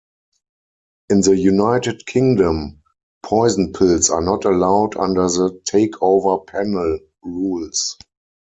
[1.11, 2.81] In the United Kingdom,
[3.21, 7.99] poison pills are not allowed under the Takeover Panel rules.